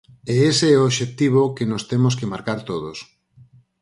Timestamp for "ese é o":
0.51-0.85